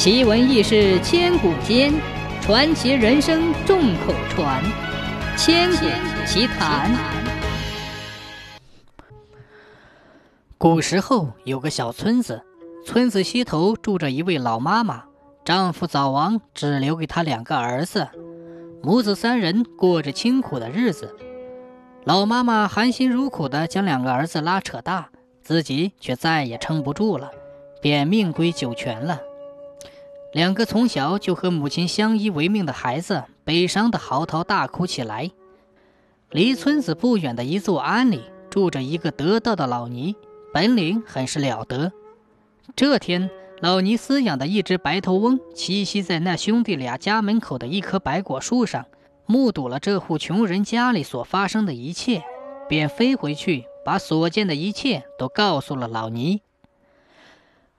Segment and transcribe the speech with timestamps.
[0.00, 1.92] 奇闻异事千古间，
[2.40, 4.64] 传奇人生众口传。
[5.36, 5.86] 千古
[6.26, 6.90] 奇谈。
[10.56, 12.42] 古时候有个小村子，
[12.86, 15.04] 村子西头住着一位老妈妈，
[15.44, 18.08] 丈夫早亡，只留给她两个儿子，
[18.82, 21.14] 母子三人过着清苦的日子。
[22.04, 25.10] 老妈妈含辛茹苦地将两个儿子拉扯大，
[25.42, 27.30] 自己却再也撑不住了，
[27.82, 29.20] 便命归九泉了。
[30.32, 35.30] 两个从小就和母亲相依为命的孩子，悲伤的嚎啕大哭起来。
[36.30, 40.14] 离村子不远的一座庵里，住着一个得道的老尼，
[40.54, 41.90] 本领很是了得。
[42.76, 43.28] 这天，
[43.60, 48.86] 老尼饲养的一只白头翁栖息在那兄弟俩家门口的一棵白果树上，
[49.26, 52.22] 目睹了这户穷人家里所发生的一切，
[52.68, 56.42] 便飞回去，把所见的一切都告诉了老尼。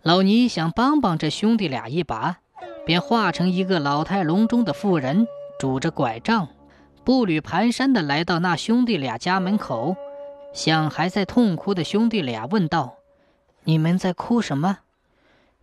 [0.04, 2.38] 老尼想帮帮这兄弟俩一把。
[2.84, 5.28] 便化成一个老态龙钟的妇人，
[5.60, 6.48] 拄着拐杖，
[7.04, 9.96] 步履蹒跚地来到那兄弟俩家门口，
[10.52, 12.96] 向还在痛哭的兄弟俩问道
[13.66, 14.80] ：“你们在哭什么？”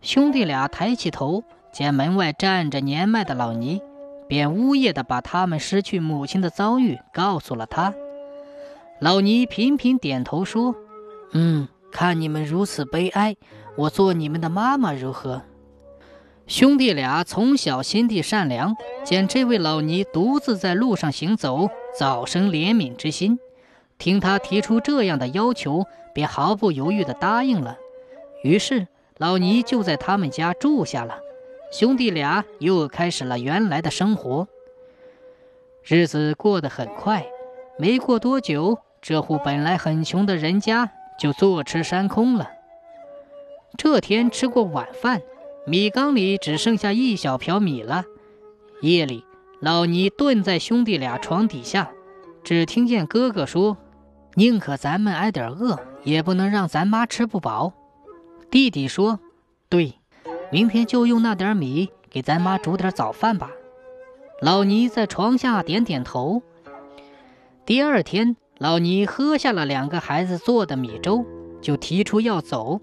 [0.01, 3.81] 兄弟俩抬起头，见门外站着年迈的老尼，
[4.29, 7.93] 便呜咽地把他们失去母亲的遭遇告诉了他。
[9.01, 10.73] 老尼频频点头说
[11.33, 13.35] ：“嗯，看你们如此悲哀，
[13.79, 15.41] 我做你们的妈妈如何？”
[16.47, 23.39] 兄弟俩从小心地善良，见这位老尼独自在路上行走，早生怜悯之心。
[23.99, 27.77] 听他提出这样的要求，便毫不犹豫地答应了。
[28.43, 31.19] 于是老尼就在他们家住下了。
[31.71, 34.47] 兄弟俩又开始了原来的生活。
[35.83, 37.27] 日子过得很快，
[37.77, 42.49] 没过多久，这户本来很穷的人家就坐吃山空了。
[43.77, 45.21] 这天吃过晚饭。
[45.67, 48.03] 米缸里只剩下一小瓢米了。
[48.81, 49.23] 夜里，
[49.59, 51.91] 老尼蹲在兄弟俩床底下，
[52.43, 53.77] 只听见哥哥说
[54.33, 57.73] ：“宁可咱们挨点饿，也不能让咱妈吃不饱。”
[58.49, 59.19] 弟弟说
[59.69, 59.93] ：“对，
[60.51, 63.51] 明天就用那点米给咱妈煮点早饭吧。”
[64.41, 66.41] 老尼在床下点点头。
[67.65, 71.25] 第二天，老尼喝下了两个孩子做的米粥，
[71.61, 72.81] 就提出要走。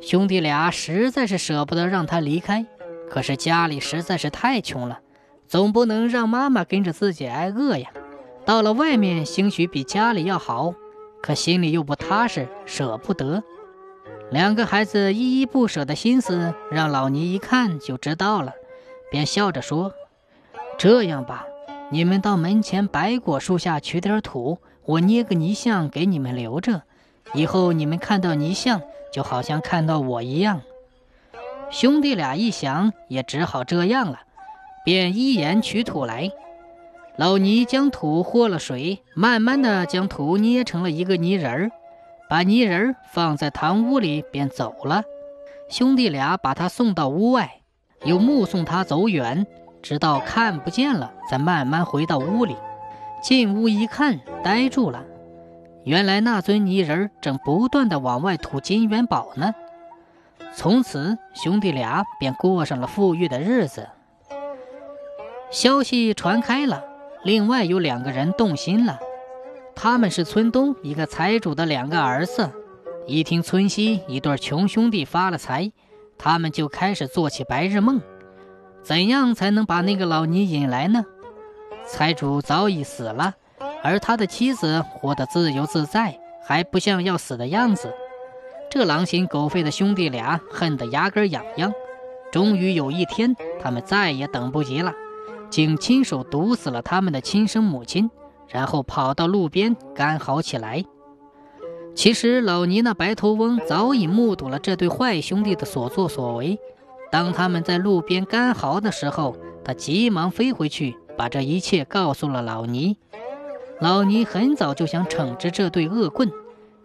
[0.00, 2.64] 兄弟俩实在是舍不得让他离开，
[3.10, 5.00] 可是家里实在是太穷了，
[5.46, 7.90] 总不能让妈妈跟着自己挨饿呀。
[8.44, 10.72] 到了外面，兴许比家里要好，
[11.20, 13.42] 可心里又不踏实，舍不得。
[14.30, 18.52] 两个孩子依依不舍的心思，让老尼一看就知道了，
[19.10, 19.92] 便笑着说
[20.78, 21.44] ：“这样吧，
[21.90, 26.82] 你们到门前白果树下取点土，我捏个泥像给你们留着，
[27.34, 28.80] 以后你们看到泥像。”
[29.12, 30.60] 就好像看到我一样，
[31.70, 34.20] 兄弟俩一想，也只好这样了，
[34.84, 36.30] 便依言取土来。
[37.16, 41.70] 老尼将土和了水，慢慢的将土捏成了一个泥人儿，
[42.28, 45.02] 把泥人儿放在堂屋里，便走了。
[45.68, 47.60] 兄弟俩把他送到屋外，
[48.04, 49.46] 又目送他走远，
[49.82, 52.56] 直到看不见了，再慢慢回到屋里。
[53.20, 55.04] 进屋一看，呆住了。
[55.84, 59.54] 原来那尊泥人正不断的往外吐金元宝呢。
[60.54, 63.88] 从此，兄弟俩便过上了富裕的日子。
[65.50, 66.84] 消息传开了，
[67.24, 68.98] 另外有两个人动心了。
[69.74, 72.50] 他们是村东一个财主的两个儿子。
[73.06, 75.72] 一听村西一对穷兄弟发了财，
[76.18, 78.02] 他们就开始做起白日梦：
[78.82, 81.04] 怎样才能把那个老尼引来呢？
[81.86, 83.36] 财主早已死了。
[83.82, 87.92] 而他的妻子活得自由自在，还不像要死的样子。
[88.70, 91.72] 这狼心狗肺的兄弟俩恨得牙根痒痒。
[92.30, 94.92] 终于有一天，他们再也等不及了，
[95.48, 98.10] 竟亲手毒死了他们的亲生母亲，
[98.48, 100.84] 然后跑到路边干嚎起来。
[101.94, 106.58] 其实，老尼那白头翁早已目睹了这对坏兄弟的所作所为。
[107.10, 112.98] 当他们在路边干嚎的时候，他急忙飞回去，把这一切告诉了老尼。
[113.80, 116.30] 老尼很早就想惩治这对恶棍，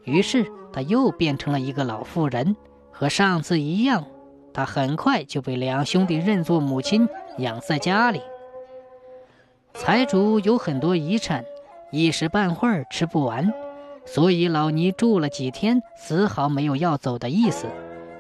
[0.03, 2.55] 于是他又变成了一个老妇人，
[2.91, 4.05] 和上次一样。
[4.53, 7.09] 他很快就被两兄弟认作母亲，
[7.39, 8.21] 养在家里。
[9.73, 11.43] 财主有很多遗产，
[11.91, 13.51] 一时半会儿吃不完，
[14.05, 17.65] 所以老尼住了几天，丝毫没有要走的意思。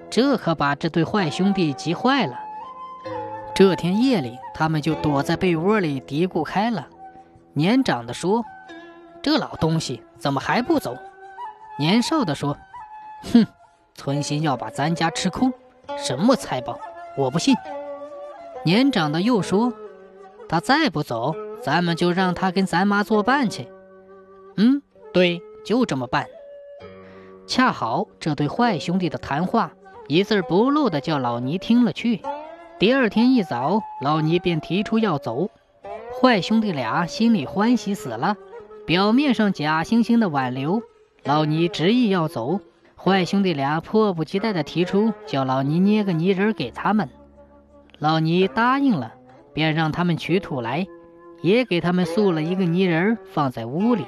[0.09, 2.39] 这可把这对坏兄弟急坏了。
[3.53, 6.87] 这天夜里，他们就躲在被窝里嘀咕开了。
[7.53, 8.43] 年长的说。
[9.21, 10.97] 这老东西怎么还不走？
[11.79, 12.57] 年少的说
[13.31, 13.47] ：“哼，
[13.95, 15.53] 存心要把咱家吃空，
[15.97, 16.77] 什么财宝？
[17.17, 17.55] 我不信。”
[18.65, 19.71] 年长的又说
[20.49, 23.69] ：“他再不走，咱们就让他跟咱妈作伴去。”
[24.57, 24.81] 嗯，
[25.13, 26.27] 对，就这么办。
[27.47, 29.71] 恰好这对坏兄弟的谈话，
[30.09, 32.21] 一字不漏的叫老尼听了去。
[32.77, 35.49] 第二天一早，老尼便提出要走。
[36.21, 38.37] 坏兄弟俩心里欢喜死了，
[38.85, 40.81] 表面上假惺惺的挽留。
[41.23, 42.59] 老尼执意要走，
[42.95, 47.09] 坏兄弟俩迫不及待地提出叫老尼捏个泥人给他们。
[47.97, 49.13] 老尼答应了，
[49.53, 50.87] 便让他们取土来，
[51.41, 54.05] 也给他们塑了一个泥人放在屋里。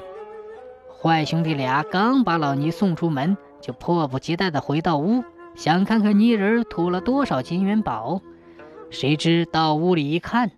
[1.01, 5.23] 坏兄弟俩刚把老尼送出门，就迫不及待地回到屋，
[5.55, 8.21] 想看看泥人吐了多少金元宝。
[8.91, 10.51] 谁知到屋里一看。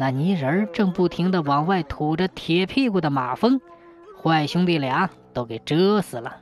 [0.00, 3.60] 那泥人正不停地往外吐着铁屁股的马蜂，
[4.18, 6.38] 坏兄弟俩都给蛰死了。